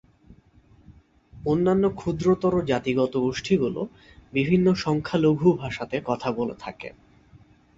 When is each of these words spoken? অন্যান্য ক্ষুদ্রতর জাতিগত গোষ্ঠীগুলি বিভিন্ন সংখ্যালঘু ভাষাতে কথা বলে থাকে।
অন্যান্য 1.33 1.83
ক্ষুদ্রতর 1.95 2.53
জাতিগত 2.65 3.13
গোষ্ঠীগুলি 3.25 3.83
বিভিন্ন 4.33 4.67
সংখ্যালঘু 4.83 5.47
ভাষাতে 5.55 5.97
কথা 6.05 6.29
বলে 6.31 6.55
থাকে। 6.59 6.89